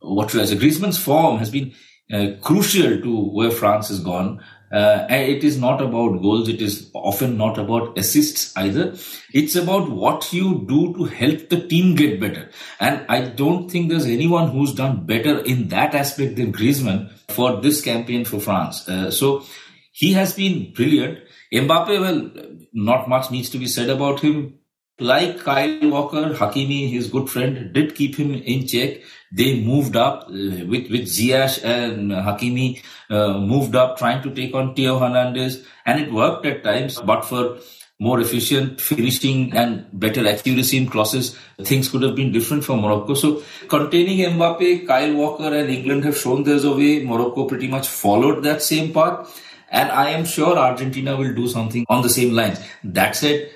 what 0.00 0.30
should 0.30 0.42
I 0.42 0.54
Griezmann's 0.54 0.98
form 0.98 1.38
has 1.38 1.50
been 1.50 1.74
uh, 2.12 2.36
crucial 2.40 3.00
to 3.00 3.30
where 3.30 3.50
France 3.50 3.88
has 3.88 4.00
gone. 4.00 4.40
Uh, 4.72 5.06
it 5.08 5.44
is 5.44 5.58
not 5.58 5.80
about 5.80 6.22
goals. 6.22 6.48
It 6.48 6.60
is 6.60 6.90
often 6.94 7.36
not 7.36 7.58
about 7.58 7.96
assists 7.96 8.56
either. 8.56 8.94
It's 9.32 9.54
about 9.54 9.90
what 9.90 10.32
you 10.32 10.64
do 10.68 10.92
to 10.94 11.04
help 11.04 11.48
the 11.48 11.66
team 11.66 11.94
get 11.94 12.20
better. 12.20 12.50
And 12.80 13.04
I 13.08 13.22
don't 13.22 13.70
think 13.70 13.88
there's 13.88 14.06
anyone 14.06 14.50
who's 14.50 14.72
done 14.72 15.06
better 15.06 15.38
in 15.38 15.68
that 15.68 15.94
aspect 15.94 16.36
than 16.36 16.52
Griezmann 16.52 17.10
for 17.28 17.60
this 17.60 17.80
campaign 17.80 18.24
for 18.24 18.40
France. 18.40 18.88
Uh, 18.88 19.10
so 19.10 19.44
he 19.92 20.12
has 20.12 20.34
been 20.34 20.72
brilliant. 20.72 21.20
Mbappe, 21.52 22.00
well, 22.00 22.30
not 22.72 23.08
much 23.08 23.30
needs 23.30 23.50
to 23.50 23.58
be 23.58 23.66
said 23.66 23.88
about 23.88 24.20
him. 24.20 24.58
Like 24.98 25.40
Kyle 25.40 25.90
Walker, 25.90 26.32
Hakimi, 26.32 26.90
his 26.90 27.08
good 27.08 27.28
friend, 27.28 27.70
did 27.74 27.94
keep 27.94 28.16
him 28.16 28.32
in 28.32 28.66
check. 28.66 29.02
They 29.30 29.60
moved 29.60 29.94
up 29.94 30.22
uh, 30.22 30.64
with 30.72 30.90
with 30.90 31.06
Ziyech 31.06 31.62
and 31.62 32.12
Hakimi 32.12 32.82
uh, 33.10 33.38
moved 33.38 33.76
up, 33.76 33.98
trying 33.98 34.22
to 34.22 34.30
take 34.34 34.54
on 34.54 34.74
Theo 34.74 34.98
Hernandez, 34.98 35.66
and 35.84 36.00
it 36.00 36.10
worked 36.10 36.46
at 36.46 36.64
times. 36.64 36.98
But 36.98 37.26
for 37.26 37.58
more 37.98 38.20
efficient 38.20 38.80
finishing 38.80 39.52
and 39.54 39.86
better 39.92 40.26
accuracy 40.26 40.78
in 40.78 40.86
crosses, 40.86 41.36
things 41.62 41.90
could 41.90 42.02
have 42.02 42.14
been 42.14 42.32
different 42.32 42.64
for 42.64 42.76
Morocco. 42.76 43.14
So 43.14 43.42
containing 43.68 44.18
Mbappe, 44.30 44.86
Kyle 44.86 45.14
Walker, 45.14 45.54
and 45.54 45.68
England 45.68 46.04
have 46.04 46.16
shown 46.16 46.44
there's 46.44 46.64
a 46.64 46.72
way. 46.72 47.04
Morocco 47.04 47.44
pretty 47.44 47.68
much 47.68 47.86
followed 47.86 48.42
that 48.44 48.62
same 48.62 48.94
path. 48.94 49.42
And 49.68 49.90
I 49.90 50.10
am 50.10 50.24
sure 50.24 50.56
Argentina 50.56 51.16
will 51.16 51.34
do 51.34 51.48
something 51.48 51.84
on 51.88 52.02
the 52.02 52.08
same 52.08 52.32
lines. 52.32 52.60
That 52.84 53.16
said, 53.16 53.50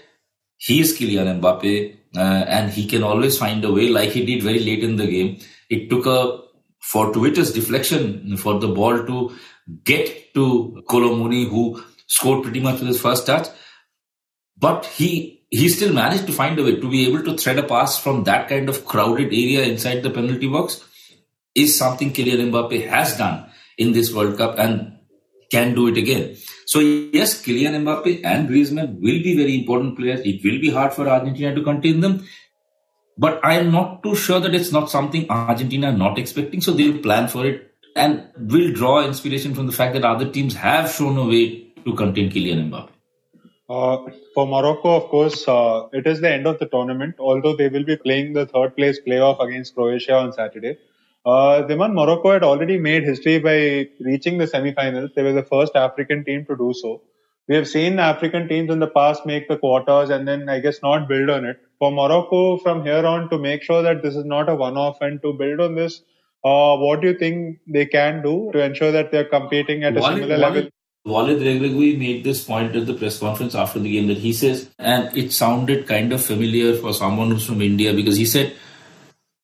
he 0.61 0.81
is 0.81 0.97
Kylian 0.97 1.41
Mbappe, 1.41 1.97
uh, 2.17 2.45
and 2.57 2.71
he 2.71 2.87
can 2.87 3.03
always 3.03 3.39
find 3.39 3.65
a 3.65 3.73
way, 3.73 3.89
like 3.89 4.11
he 4.11 4.27
did 4.27 4.43
very 4.43 4.59
late 4.61 4.85
in 4.85 4.97
the 4.97 5.07
game. 5.07 5.39
It 5.71 5.89
took 5.89 6.05
a 6.05 6.41
fortuitous 6.81 7.53
deflection 7.53 8.37
for 8.37 8.59
the 8.61 8.69
ball 8.69 9.03
to 9.07 9.33
get 9.85 10.35
to 10.35 10.83
Kolo 10.87 11.17
Muani, 11.17 11.49
who 11.49 11.83
scored 12.07 12.43
pretty 12.43 12.61
much 12.61 12.81
with 12.81 12.89
his 12.89 13.01
first 13.01 13.25
touch. 13.25 13.49
But 14.59 14.85
he 14.85 15.47
he 15.49 15.71
still 15.71 15.95
managed 15.95 16.27
to 16.27 16.33
find 16.33 16.59
a 16.59 16.63
way 16.63 16.77
to 16.77 16.91
be 16.91 17.07
able 17.09 17.25
to 17.25 17.37
thread 17.39 17.59
a 17.59 17.63
pass 17.63 17.99
from 17.99 18.25
that 18.25 18.49
kind 18.49 18.69
of 18.69 18.85
crowded 18.85 19.29
area 19.29 19.63
inside 19.63 20.03
the 20.03 20.11
penalty 20.11 20.47
box 20.47 20.85
is 21.55 21.77
something 21.77 22.13
Kylian 22.13 22.51
Mbappe 22.51 22.87
has 22.87 23.17
done 23.17 23.51
in 23.79 23.93
this 23.93 24.13
World 24.13 24.37
Cup 24.37 24.59
and 24.59 24.99
can 25.51 25.75
do 25.75 25.89
it 25.89 25.97
again. 25.97 26.37
So 26.71 26.79
yes, 26.79 27.43
Kylian 27.43 27.75
Mbappe 27.83 28.21
and 28.25 28.49
Griezmann 28.49 29.01
will 29.01 29.21
be 29.25 29.37
very 29.37 29.57
important 29.59 29.97
players. 29.97 30.21
It 30.21 30.45
will 30.45 30.61
be 30.61 30.71
hard 30.71 30.93
for 30.93 31.09
Argentina 31.09 31.53
to 31.53 31.65
contain 31.65 31.99
them. 31.99 32.25
But 33.19 33.41
I 33.45 33.55
am 33.55 33.73
not 33.73 34.05
too 34.05 34.15
sure 34.15 34.39
that 34.39 34.55
it's 34.55 34.71
not 34.71 34.89
something 34.89 35.29
Argentina 35.29 35.89
are 35.89 35.99
not 36.05 36.17
expecting. 36.17 36.61
So 36.61 36.71
they'll 36.71 36.99
plan 36.99 37.27
for 37.27 37.45
it 37.45 37.73
and 37.97 38.25
will 38.37 38.73
draw 38.73 39.05
inspiration 39.05 39.53
from 39.53 39.67
the 39.67 39.73
fact 39.73 39.95
that 39.95 40.05
other 40.05 40.31
teams 40.31 40.55
have 40.55 40.93
shown 40.93 41.19
a 41.19 41.27
way 41.27 41.73
to 41.85 41.93
contain 41.95 42.31
Kylian 42.31 42.71
Mbappe. 42.71 42.91
Uh, 43.69 44.13
for 44.35 44.47
Morocco, 44.47 44.95
of 44.95 45.11
course, 45.11 45.49
uh, 45.49 45.89
it 45.93 46.07
is 46.07 46.21
the 46.21 46.33
end 46.33 46.47
of 46.47 46.61
the 46.61 46.67
tournament, 46.67 47.17
although 47.19 47.57
they 47.57 47.69
will 47.69 47.85
be 47.85 47.97
playing 47.97 48.33
the 48.33 48.47
third 48.47 48.77
place 48.77 49.01
playoff 49.05 49.41
against 49.41 49.75
Croatia 49.75 50.15
on 50.15 50.33
Saturday. 50.33 50.79
Uh, 51.27 51.63
Dhiman, 51.69 51.93
Morocco 51.93 52.33
had 52.33 52.43
already 52.43 52.79
made 52.79 53.05
history 53.05 53.39
by 53.39 53.89
reaching 54.01 54.39
the 54.39 54.47
semi-finals. 54.47 55.11
They 55.15 55.23
were 55.23 55.35
the 55.35 55.43
first 55.43 55.77
African 55.77 56.25
team 56.25 56.47
to 56.47 56.57
do 56.57 56.73
so. 56.75 57.03
We 57.47 57.57
have 57.57 57.69
seen 57.69 57.99
African 57.99 58.49
teams 58.49 58.71
in 58.71 58.79
the 58.79 58.87
past 58.87 59.27
make 59.27 59.49
the 59.49 59.59
quarters 59.59 60.09
and 60.09 60.27
then, 60.27 60.49
I 60.49 60.61
guess, 60.61 60.83
not 60.83 61.09
build 61.09 61.29
on 61.29 61.45
it. 61.45 61.59
For 61.79 61.91
Morocco, 61.91 62.59
from 62.59 62.85
here 62.85 63.05
on, 63.05 63.29
to 63.31 63.39
make 63.39 63.63
sure 63.63 63.83
that 63.83 64.03
this 64.03 64.15
is 64.15 64.25
not 64.25 64.49
a 64.49 64.55
one-off 64.55 64.99
and 65.01 65.21
to 65.23 65.33
build 65.33 65.61
on 65.61 65.75
this, 65.75 66.03
uh, 66.45 66.77
what 66.77 67.03
do 67.03 67.09
you 67.09 67.19
think 67.19 67.59
they 67.67 67.87
can 67.87 68.23
do 68.23 68.51
to 68.53 68.63
ensure 68.63 68.93
that 68.93 69.11
they're 69.11 69.25
competing 69.25 69.85
at 69.85 69.97
a 69.97 70.01
Walid, 70.01 70.17
similar 70.17 70.39
level? 70.39 70.69
Walid, 71.05 71.39
Walid 71.39 71.43
Regragui 71.43 71.99
made 71.99 72.25
this 72.25 72.45
point 72.45 72.77
at 72.77 72.87
the 72.87 72.95
press 72.95 73.19
conference 73.19 73.55
after 73.55 73.79
the 73.79 73.91
game 73.91 74.07
that 74.09 74.19
he 74.19 74.33
says, 74.33 74.71
and 74.79 75.15
it 75.17 75.33
sounded 75.33 75.87
kind 75.87 76.13
of 76.13 76.25
familiar 76.25 76.77
for 76.77 76.95
someone 76.95 77.31
who's 77.31 77.45
from 77.45 77.61
India 77.61 77.93
because 77.93 78.17
he 78.17 78.25
said, 78.25 78.55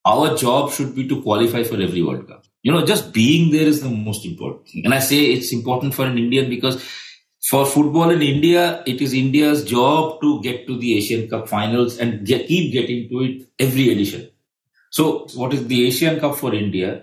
our 0.06 0.36
job 0.36 0.72
should 0.72 0.94
be 0.94 1.06
to 1.08 1.20
qualify 1.22 1.62
for 1.64 1.80
every 1.80 2.02
World 2.02 2.28
Cup. 2.28 2.44
You 2.62 2.72
know, 2.72 2.84
just 2.86 3.12
being 3.12 3.50
there 3.52 3.66
is 3.66 3.82
the 3.82 3.90
most 3.90 4.24
important. 4.24 4.68
And 4.84 4.94
I 4.94 5.00
say 5.00 5.32
it's 5.32 5.52
important 5.52 5.94
for 5.94 6.06
an 6.06 6.16
Indian 6.16 6.48
because 6.48 6.82
for 7.48 7.66
football 7.66 8.10
in 8.10 8.22
India, 8.22 8.82
it 8.86 9.00
is 9.00 9.12
India's 9.12 9.64
job 9.64 10.20
to 10.20 10.40
get 10.42 10.66
to 10.66 10.78
the 10.78 10.96
Asian 10.96 11.28
Cup 11.28 11.48
finals 11.48 11.98
and 11.98 12.26
get, 12.26 12.46
keep 12.46 12.72
getting 12.72 13.08
to 13.10 13.22
it 13.22 13.48
every 13.58 13.90
edition. 13.90 14.30
So, 14.90 15.26
what 15.34 15.52
is 15.52 15.66
the 15.66 15.86
Asian 15.86 16.18
Cup 16.20 16.36
for 16.36 16.54
India 16.54 17.02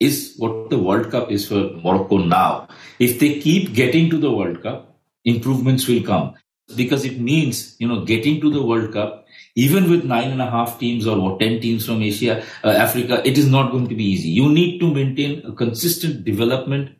is 0.00 0.34
what 0.38 0.70
the 0.70 0.78
World 0.78 1.10
Cup 1.10 1.30
is 1.30 1.48
for 1.48 1.70
Morocco 1.82 2.18
now. 2.18 2.68
If 2.98 3.18
they 3.18 3.40
keep 3.40 3.74
getting 3.74 4.10
to 4.10 4.18
the 4.18 4.30
World 4.30 4.62
Cup, 4.62 4.98
improvements 5.24 5.88
will 5.88 6.02
come 6.02 6.34
because 6.74 7.04
it 7.04 7.20
means, 7.20 7.76
you 7.78 7.86
know, 7.86 8.04
getting 8.04 8.40
to 8.40 8.50
the 8.50 8.62
World 8.62 8.92
Cup, 8.92 9.26
even 9.54 9.88
with 9.90 10.04
nine 10.04 10.30
and 10.30 10.42
a 10.42 10.50
half 10.50 10.78
teams 10.78 11.06
or 11.06 11.18
what, 11.18 11.40
10 11.40 11.60
teams 11.60 11.86
from 11.86 12.02
Asia, 12.02 12.44
uh, 12.64 12.70
Africa, 12.70 13.22
it 13.24 13.38
is 13.38 13.48
not 13.48 13.70
going 13.70 13.88
to 13.88 13.94
be 13.94 14.04
easy. 14.04 14.28
You 14.28 14.48
need 14.48 14.80
to 14.80 14.92
maintain 14.92 15.44
a 15.46 15.52
consistent 15.52 16.24
development 16.24 16.96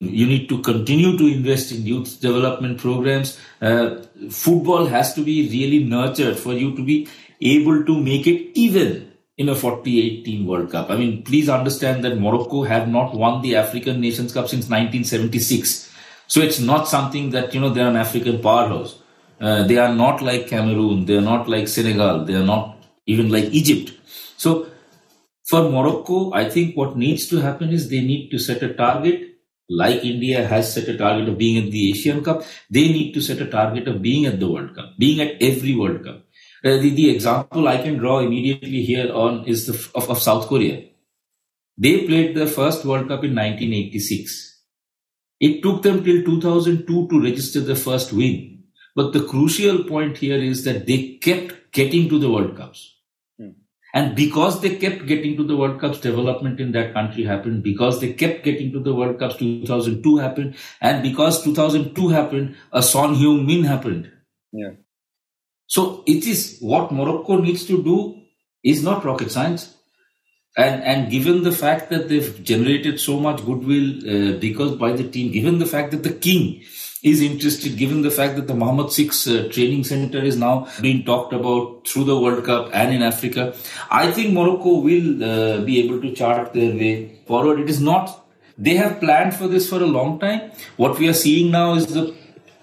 you 0.00 0.26
need 0.26 0.48
to 0.50 0.60
continue 0.60 1.16
to 1.16 1.26
invest 1.26 1.72
in 1.72 1.86
youth 1.86 2.20
development 2.20 2.78
programs. 2.78 3.40
Uh, 3.62 4.02
football 4.30 4.86
has 4.86 5.14
to 5.14 5.22
be 5.22 5.48
really 5.48 5.84
nurtured 5.84 6.36
for 6.36 6.52
you 6.52 6.76
to 6.76 6.84
be 6.84 7.08
able 7.40 7.84
to 7.84 7.98
make 7.98 8.26
it 8.26 8.50
even 8.58 9.12
in 9.38 9.48
a 9.48 9.54
48 9.54 10.24
team 10.24 10.46
World 10.46 10.70
Cup. 10.70 10.90
I 10.90 10.96
mean, 10.96 11.22
please 11.22 11.48
understand 11.48 12.04
that 12.04 12.18
Morocco 12.18 12.62
have 12.64 12.88
not 12.88 13.14
won 13.14 13.42
the 13.42 13.56
African 13.56 14.00
Nations 14.00 14.32
Cup 14.32 14.48
since 14.48 14.68
1976. 14.68 15.92
So 16.28 16.40
it's 16.40 16.60
not 16.60 16.88
something 16.88 17.30
that, 17.30 17.54
you 17.54 17.60
know, 17.60 17.70
they're 17.70 17.88
an 17.88 17.96
African 17.96 18.40
powerhouse. 18.40 18.98
Uh, 19.40 19.64
they 19.64 19.76
are 19.76 19.94
not 19.94 20.22
like 20.22 20.48
Cameroon. 20.48 21.04
They 21.04 21.16
are 21.16 21.28
not 21.32 21.48
like 21.48 21.68
Senegal. 21.68 22.24
They 22.24 22.34
are 22.34 22.44
not 22.44 22.78
even 23.06 23.30
like 23.30 23.44
Egypt. 23.44 23.92
So 24.36 24.66
for 25.48 25.70
Morocco, 25.70 26.32
I 26.32 26.48
think 26.48 26.76
what 26.76 26.96
needs 26.96 27.28
to 27.28 27.38
happen 27.38 27.70
is 27.70 27.88
they 27.88 28.00
need 28.00 28.30
to 28.30 28.38
set 28.38 28.62
a 28.62 28.74
target 28.74 29.36
like 29.68 30.04
India 30.04 30.46
has 30.46 30.72
set 30.72 30.88
a 30.88 30.96
target 30.96 31.28
of 31.28 31.38
being 31.38 31.64
at 31.64 31.70
the 31.70 31.90
Asian 31.90 32.22
Cup, 32.22 32.44
they 32.70 32.88
need 32.88 33.12
to 33.14 33.20
set 33.20 33.40
a 33.40 33.46
target 33.46 33.88
of 33.88 34.00
being 34.00 34.26
at 34.26 34.38
the 34.38 34.48
World 34.48 34.74
Cup, 34.74 34.94
being 34.98 35.20
at 35.20 35.42
every 35.42 35.74
World 35.74 36.04
Cup. 36.04 36.22
Uh, 36.64 36.76
the, 36.78 36.90
the 36.90 37.10
example 37.10 37.68
I 37.68 37.78
can 37.78 37.96
draw 37.96 38.20
immediately 38.20 38.82
here 38.82 39.12
on 39.12 39.44
is 39.44 39.66
the 39.66 39.72
of, 39.94 40.10
of 40.10 40.22
South 40.22 40.46
Korea. 40.48 40.84
They 41.76 42.06
played 42.06 42.36
their 42.36 42.46
first 42.46 42.84
World 42.84 43.08
Cup 43.08 43.24
in 43.24 43.34
1986. 43.34 44.55
It 45.40 45.62
took 45.62 45.82
them 45.82 46.02
till 46.02 46.24
2002 46.24 47.08
to 47.08 47.22
register 47.22 47.60
their 47.60 47.76
first 47.76 48.12
win. 48.12 48.64
But 48.94 49.12
the 49.12 49.24
crucial 49.24 49.84
point 49.84 50.16
here 50.16 50.38
is 50.38 50.64
that 50.64 50.86
they 50.86 51.18
kept 51.18 51.72
getting 51.72 52.08
to 52.08 52.18
the 52.18 52.30
World 52.30 52.56
Cups. 52.56 52.94
Hmm. 53.38 53.50
And 53.92 54.16
because 54.16 54.62
they 54.62 54.76
kept 54.76 55.06
getting 55.06 55.36
to 55.36 55.44
the 55.44 55.56
World 55.56 55.78
Cups, 55.80 56.00
development 56.00 56.60
in 56.60 56.72
that 56.72 56.94
country 56.94 57.24
happened. 57.24 57.62
Because 57.62 58.00
they 58.00 58.14
kept 58.14 58.42
getting 58.44 58.72
to 58.72 58.80
the 58.80 58.94
World 58.94 59.18
Cups, 59.18 59.36
2002 59.36 60.16
happened. 60.16 60.56
And 60.80 61.02
because 61.02 61.44
2002 61.44 62.08
happened, 62.08 62.56
a 62.72 62.82
Son 62.82 63.14
Heung-min 63.14 63.64
happened. 63.64 64.10
Yeah. 64.52 64.70
So 65.66 66.02
it 66.06 66.26
is 66.26 66.58
what 66.60 66.92
Morocco 66.92 67.38
needs 67.38 67.66
to 67.66 67.82
do 67.82 68.22
is 68.64 68.82
not 68.82 69.04
rocket 69.04 69.30
science. 69.30 69.75
And, 70.56 70.82
and 70.84 71.10
given 71.10 71.42
the 71.42 71.52
fact 71.52 71.90
that 71.90 72.08
they've 72.08 72.42
generated 72.42 72.98
so 72.98 73.20
much 73.20 73.44
goodwill 73.44 73.88
uh, 74.08 74.38
because 74.38 74.76
by 74.76 74.92
the 74.92 75.06
team, 75.06 75.30
given 75.30 75.58
the 75.58 75.66
fact 75.66 75.90
that 75.90 76.02
the 76.02 76.14
king 76.14 76.62
is 77.02 77.20
interested, 77.20 77.76
given 77.76 78.02
the 78.02 78.10
fact 78.10 78.36
that 78.36 78.46
the 78.48 78.54
Mohammed 78.54 78.92
VI 78.92 79.08
uh, 79.08 79.48
training 79.52 79.84
center 79.84 80.18
is 80.18 80.36
now 80.36 80.66
being 80.80 81.04
talked 81.04 81.32
about 81.32 81.86
through 81.86 82.04
the 82.04 82.18
World 82.18 82.44
Cup 82.44 82.70
and 82.72 82.94
in 82.94 83.02
Africa. 83.02 83.54
I 83.90 84.10
think 84.10 84.32
Morocco 84.32 84.78
will 84.78 85.22
uh, 85.22 85.60
be 85.60 85.78
able 85.84 86.00
to 86.00 86.12
chart 86.14 86.52
their 86.52 86.74
way 86.74 87.20
forward. 87.26 87.60
It 87.60 87.70
is 87.70 87.80
not, 87.80 88.26
they 88.56 88.74
have 88.74 88.98
planned 88.98 89.34
for 89.34 89.46
this 89.46 89.68
for 89.68 89.82
a 89.82 89.86
long 89.86 90.18
time. 90.18 90.50
What 90.76 90.98
we 90.98 91.08
are 91.08 91.14
seeing 91.14 91.52
now 91.52 91.74
is 91.74 91.86
the, 91.88 92.14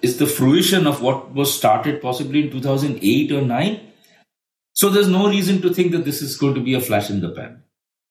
is 0.02 0.18
the 0.18 0.26
fruition 0.26 0.86
of 0.86 1.00
what 1.00 1.32
was 1.32 1.56
started 1.56 2.02
possibly 2.02 2.44
in 2.44 2.50
2008 2.50 3.32
or 3.32 3.42
9. 3.42 3.80
So 4.72 4.90
there's 4.90 5.08
no 5.08 5.28
reason 5.28 5.62
to 5.62 5.72
think 5.72 5.92
that 5.92 6.04
this 6.04 6.20
is 6.20 6.36
going 6.36 6.54
to 6.54 6.60
be 6.60 6.74
a 6.74 6.80
flash 6.80 7.08
in 7.08 7.20
the 7.20 7.30
pan. 7.30 7.62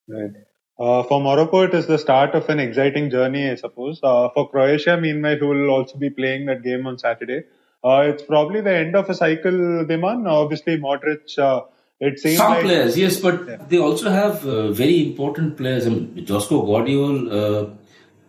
Right. 0.08 0.32
Uh, 0.80 1.04
for 1.04 1.22
Morocco, 1.22 1.62
it 1.62 1.74
is 1.74 1.86
the 1.88 1.98
start 1.98 2.34
of 2.36 2.50
an 2.50 2.60
exciting 2.60 3.10
journey, 3.10 3.50
I 3.50 3.56
suppose. 3.56 4.00
Uh, 4.02 4.30
for 4.30 4.50
Croatia, 4.50 4.98
meanwhile, 5.00 5.38
who 5.38 5.48
will 5.50 5.70
also 5.70 5.98
be 5.98 6.10
playing 6.10 6.48
that 6.48 6.64
game 6.64 6.88
on 6.88 6.98
Saturday, 6.98 7.44
uh, 7.84 8.02
it's 8.08 8.24
probably 8.24 8.62
the 8.62 8.74
end 8.76 8.96
of 8.96 9.10
a 9.10 9.14
cycle, 9.14 9.52
Dhiman. 9.52 10.28
Obviously, 10.28 10.78
Modric. 10.78 11.38
Uh, 11.38 11.62
it 12.00 12.20
seems 12.20 12.38
some 12.38 12.52
like, 12.54 12.64
players, 12.64 12.98
yes, 12.98 13.20
but 13.20 13.48
Yeah. 13.48 13.58
they 13.70 13.78
also 13.78 14.10
have 14.10 14.46
uh, 14.46 14.72
very 14.72 15.08
important 15.08 15.58
players. 15.58 15.86
I 15.86 15.92
mean, 15.92 16.26
Josko 16.26 16.66
Gvardiol 16.68 17.32
uh, 17.32 17.70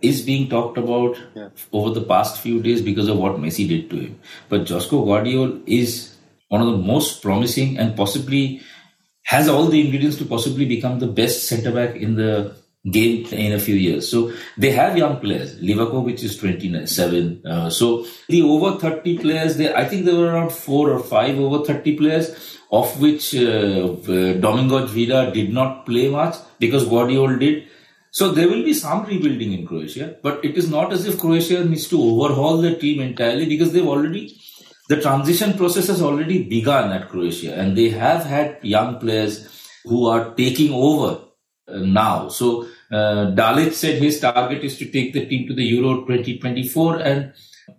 is 0.03 0.21
being 0.23 0.49
talked 0.49 0.77
about 0.79 1.17
Yeah. 1.35 1.49
over 1.73 1.91
the 1.99 2.03
past 2.03 2.41
few 2.41 2.61
days 2.63 2.83
because 2.83 3.09
of 3.09 3.19
what 3.19 3.37
Messi 3.37 3.67
did 3.67 3.91
to 3.91 3.97
him. 3.97 4.21
But 4.49 4.67
Josko 4.67 5.05
Gvardiol 5.07 5.63
is 5.67 6.15
one 6.49 6.61
of 6.61 6.69
the 6.69 6.77
most 6.77 7.23
promising 7.23 7.79
and 7.79 7.97
possibly 7.97 8.61
has 9.25 9.49
all 9.49 9.67
the 9.67 9.81
ingredients 9.81 10.17
to 10.19 10.25
possibly 10.25 10.67
become 10.67 10.99
the 10.99 11.07
best 11.07 11.49
centre 11.49 11.73
back 11.73 11.97
in 11.97 12.15
the 12.15 12.55
game 12.91 13.27
in 13.33 13.53
a 13.53 13.59
few 13.59 13.75
years. 13.75 14.09
So 14.11 14.33
they 14.59 14.71
have 14.73 14.99
young 14.99 15.19
players. 15.19 15.59
Livakovic 15.61 16.23
is 16.23 16.37
27. 16.37 17.47
Uh, 17.47 17.71
so 17.71 18.07
the 18.29 18.43
over 18.43 18.79
30 18.79 19.19
players, 19.19 19.57
they, 19.57 19.73
I 19.73 19.87
think 19.89 20.05
there 20.05 20.17
were 20.17 20.33
around 20.33 20.53
four 20.53 20.91
or 20.91 21.01
five 21.01 21.39
over 21.39 21.65
30 21.65 21.97
players, 21.97 22.59
of 22.71 23.01
which 23.01 23.35
uh, 23.35 23.39
uh, 23.39 24.35
Domagoj 24.45 24.89
Vida 24.89 25.31
did 25.33 25.53
not 25.53 25.87
play 25.87 26.09
much 26.09 26.37
because 26.59 26.85
Gvardiol 26.85 27.39
did. 27.39 27.69
So 28.11 28.31
there 28.31 28.49
will 28.49 28.63
be 28.63 28.75
some 28.75 29.05
rebuilding 29.07 29.53
in 29.53 29.67
Croatia, 29.67 30.17
but 30.23 30.45
it 30.45 30.57
is 30.57 30.71
not 30.71 30.93
as 30.93 31.07
if 31.07 31.19
Croatia 31.19 31.65
needs 31.65 31.89
to 31.89 32.01
overhaul 32.01 32.59
the 32.59 32.77
team 32.77 33.01
entirely 33.01 33.47
because 33.47 33.73
they've 33.73 33.87
already 33.87 34.39
the 34.89 35.01
transition 35.01 35.55
process 35.55 35.89
has 35.89 36.03
already 36.03 36.43
begun 36.43 36.93
at 36.93 37.09
Croatia 37.09 37.55
and 37.55 37.77
they 37.77 37.89
have 37.91 38.25
had 38.25 38.59
young 38.63 38.99
players 38.99 39.49
who 39.85 40.07
are 40.07 40.35
taking 40.35 40.73
over 40.73 41.21
uh, 41.69 41.79
now. 41.79 42.29
So 42.29 42.67
uh, 42.93 43.33
Dalic 43.33 43.73
said 43.73 44.03
his 44.03 44.21
target 44.21 44.63
is 44.63 44.79
to 44.79 44.91
take 44.91 45.13
the 45.13 45.27
team 45.27 45.49
to 45.49 45.55
the 45.55 45.65
Euro 45.65 46.01
2024 46.07 47.01
and 47.01 47.33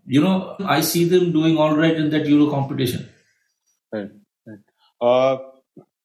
you 0.06 0.22
know 0.22 0.56
I 0.66 0.82
see 0.82 1.06
them 1.06 1.32
doing 1.32 1.58
all 1.58 1.76
right 1.76 1.96
in 1.96 2.10
that 2.10 2.26
Euro 2.26 2.50
competition. 2.50 3.08
Right, 3.92 4.10
right. 4.48 4.60
Uh, 5.00 5.38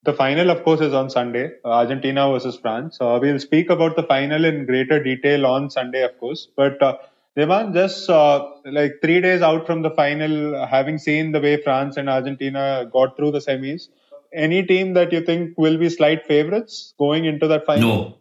the 0.02 0.14
final, 0.14 0.50
of 0.50 0.64
course, 0.64 0.80
is 0.80 0.94
on 0.94 1.10
Sunday, 1.10 1.50
Argentina 1.62 2.30
versus 2.30 2.56
France. 2.56 2.96
Uh, 3.00 3.18
we'll 3.20 3.38
speak 3.38 3.68
about 3.68 3.96
the 3.96 4.02
final 4.02 4.46
in 4.46 4.64
greater 4.64 5.02
detail 5.02 5.46
on 5.46 5.68
Sunday, 5.70 6.02
of 6.02 6.18
course. 6.18 6.48
But 6.56 6.82
uh, 6.82 6.96
Dhiman, 7.36 7.72
just 7.72 8.10
uh, 8.10 8.44
like 8.64 8.94
three 9.02 9.20
days 9.20 9.40
out 9.40 9.66
from 9.66 9.82
the 9.82 9.90
final, 9.90 10.66
having 10.66 10.98
seen 10.98 11.32
the 11.32 11.40
way 11.40 11.62
France 11.62 11.96
and 11.96 12.10
Argentina 12.10 12.88
got 12.92 13.16
through 13.16 13.30
the 13.30 13.38
semis, 13.38 13.88
any 14.32 14.64
team 14.64 14.94
that 14.94 15.12
you 15.12 15.20
think 15.24 15.56
will 15.56 15.78
be 15.78 15.88
slight 15.88 16.26
favorites 16.26 16.94
going 16.98 17.24
into 17.24 17.46
that 17.46 17.66
final? 17.66 17.88
No, 17.88 18.20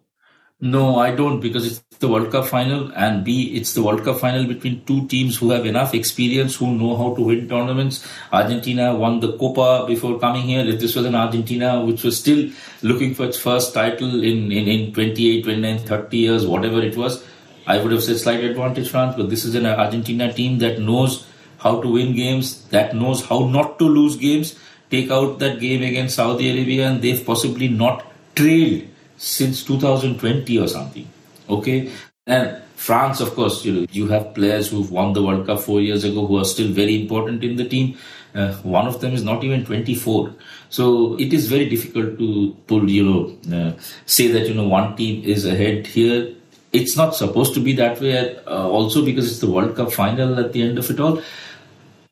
no, 0.62 1.00
I 1.00 1.16
don't 1.16 1.40
because 1.40 1.66
it's 1.66 1.98
the 2.00 2.08
World 2.08 2.32
Cup 2.32 2.46
final 2.46 2.92
and 2.94 3.24
B, 3.24 3.56
it's 3.56 3.74
the 3.74 3.82
World 3.82 4.04
Cup 4.04 4.20
final 4.20 4.46
between 4.46 4.86
two 4.86 5.08
teams 5.08 5.38
who 5.38 5.52
have 5.52 5.66
enough 5.66 5.94
experience, 5.96 6.56
who 6.58 6.76
know 6.76 6.96
how 6.96 7.16
to 7.16 7.22
win 7.22 7.48
tournaments. 7.48 8.06
Argentina 8.32 8.94
won 8.94 9.22
the 9.22 9.38
Copa 9.38 9.86
before 9.88 10.20
coming 10.20 10.44
here. 10.44 10.62
If 10.62 10.80
this 10.80 10.96
was 10.96 11.06
an 11.06 11.16
Argentina 11.16 11.84
which 11.84 12.04
was 12.04 12.20
still 12.20 12.50
looking 12.84 13.16
for 13.16 13.26
its 13.26 13.38
first 13.38 13.74
title 13.74 14.24
in, 14.24 14.52
in, 14.52 14.68
in 14.68 14.94
28, 14.94 15.44
29, 15.44 15.80
30 15.80 16.18
years, 16.18 16.46
whatever 16.46 16.82
it 16.82 16.96
was, 16.96 17.24
I 17.70 17.78
would 17.78 17.92
have 17.92 18.04
said 18.04 18.18
slight 18.18 18.44
advantage 18.44 18.90
France, 18.90 19.16
but 19.16 19.30
this 19.30 19.46
is 19.46 19.54
an 19.54 19.68
Argentina 19.68 20.34
team 20.34 20.58
that 20.58 20.80
knows 20.80 21.28
how 21.60 21.80
to 21.82 21.88
win 21.88 22.16
games, 22.16 22.66
that 22.70 22.96
knows 22.96 23.24
how 23.24 23.46
not 23.46 23.78
to 23.78 23.86
lose 23.86 24.16
games. 24.16 24.58
Take 24.90 25.12
out 25.12 25.38
that 25.38 25.60
game 25.60 25.84
against 25.84 26.16
Saudi 26.16 26.50
Arabia 26.50 26.88
and 26.88 27.02
they've 27.02 27.24
possibly 27.24 27.68
not 27.68 28.12
trailed 28.36 28.88
since 29.18 29.64
2020 29.64 30.58
or 30.58 30.68
something. 30.68 31.08
Okay. 31.48 31.92
And 32.26 32.60
France, 32.76 33.20
of 33.20 33.36
course, 33.36 33.64
you 33.64 33.74
know, 33.74 33.86
you 33.92 34.08
have 34.08 34.34
players 34.34 34.72
who've 34.72 34.90
won 34.90 35.14
the 35.14 35.22
World 35.22 35.46
Cup 35.46 35.60
four 35.60 35.80
years 35.80 36.04
ago 36.04 36.26
who 36.26 36.38
are 36.38 36.46
still 36.46 36.72
very 36.72 37.00
important 37.00 37.44
in 37.44 37.56
the 37.56 37.70
team. 37.70 37.98
Uh, 38.34 38.54
one 38.64 38.88
of 38.88 39.00
them 39.00 39.14
is 39.14 39.24
not 39.24 39.44
even 39.44 39.64
24. 39.64 40.34
So 40.70 41.20
it 41.20 41.34
is 41.34 41.48
very 41.48 41.70
difficult 41.70 42.18
to 42.18 42.58
pull, 42.66 42.90
you 42.90 43.04
know, 43.04 43.56
uh, 43.56 43.80
say 44.08 44.28
that, 44.32 44.48
you 44.48 44.56
know, 44.56 44.68
one 44.68 44.96
team 44.96 45.24
is 45.24 45.46
ahead 45.46 45.86
here. 45.86 46.34
It's 46.72 46.96
not 46.96 47.16
supposed 47.16 47.54
to 47.56 47.60
be 47.60 47.74
that 47.74 48.00
way, 48.00 48.38
uh, 48.46 48.68
also 48.68 49.04
because 49.04 49.30
it's 49.30 49.40
the 49.40 49.50
World 49.50 49.76
Cup 49.76 49.92
final 49.92 50.40
at 50.40 50.54
the 50.54 50.62
end 50.62 50.78
of 50.78 50.90
it 50.90 51.00
all. 51.00 51.22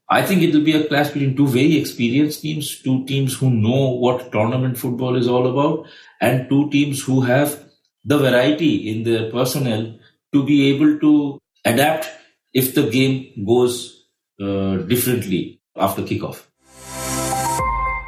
I 0.10 0.26
think 0.26 0.42
it 0.42 0.54
will 0.54 0.64
be 0.64 0.76
a 0.76 0.88
clash 0.88 1.10
between 1.10 1.36
two 1.36 1.48
very 1.48 1.78
experienced 1.78 2.42
teams, 2.42 2.82
two 2.82 3.06
teams 3.06 3.36
who 3.36 3.50
know 3.50 3.90
what 3.90 4.32
tournament 4.32 4.78
football 4.78 5.16
is 5.16 5.28
all 5.28 5.48
about, 5.48 5.86
and 6.22 6.50
two 6.50 6.70
teams 6.70 7.04
who 7.04 7.22
have 7.22 7.66
the 8.06 8.18
variety 8.18 8.90
in 8.90 9.04
their 9.04 9.30
personnel 9.30 10.00
to 10.34 10.46
be 10.46 10.74
able 10.74 10.98
to 11.00 11.40
adapt 11.66 12.10
if 12.54 12.74
the 12.74 12.90
game 12.90 13.46
goes 13.46 14.06
uh, 14.42 14.78
differently 14.78 15.60
after 15.76 16.02
kickoff. 16.02 16.46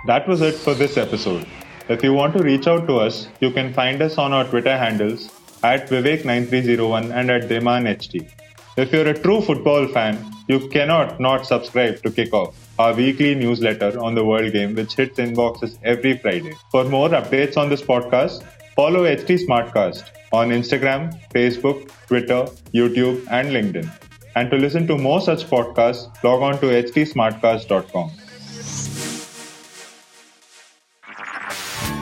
That 0.07 0.25
was 0.27 0.41
it 0.41 0.55
for 0.55 0.73
this 0.73 0.95
episode. 0.97 1.45
If 1.89 2.01
you 2.03 2.13
want 2.13 2.33
to 2.37 2.43
reach 2.43 2.65
out 2.65 2.87
to 2.87 2.97
us, 2.97 3.27
you 3.41 3.51
can 3.51 3.73
find 3.73 4.01
us 4.01 4.17
on 4.17 4.31
our 4.31 4.45
Twitter 4.45 4.77
handles 4.77 5.29
at 5.63 5.89
Vivek9301 5.89 7.11
and 7.13 7.31
at 7.31 7.49
Dhiman 7.49 7.87
HT. 7.87 8.31
If 8.77 8.93
you're 8.93 9.07
a 9.07 9.19
true 9.19 9.41
football 9.41 9.87
fan, 9.87 10.17
you 10.47 10.67
cannot 10.69 11.19
not 11.19 11.45
subscribe 11.45 12.01
to 12.03 12.09
Kickoff, 12.09 12.53
our 12.79 12.93
weekly 12.93 13.35
newsletter 13.35 13.99
on 13.99 14.15
the 14.15 14.23
World 14.23 14.53
Game, 14.53 14.73
which 14.75 14.93
hits 14.93 15.19
inboxes 15.19 15.77
every 15.83 16.17
Friday. 16.17 16.53
For 16.71 16.83
more 16.85 17.09
updates 17.09 17.57
on 17.57 17.69
this 17.69 17.81
podcast, 17.81 18.43
follow 18.75 19.03
HT 19.03 19.45
Smartcast 19.47 20.03
on 20.31 20.49
Instagram, 20.49 21.19
Facebook, 21.31 21.91
Twitter, 22.07 22.45
YouTube, 22.73 23.25
and 23.29 23.49
LinkedIn. 23.49 23.89
And 24.35 24.49
to 24.51 24.57
listen 24.57 24.87
to 24.87 24.97
more 24.97 25.21
such 25.21 25.45
podcasts, 25.45 26.07
log 26.23 26.41
on 26.41 26.59
to 26.61 26.67
htsmartcast.com. 26.67 28.11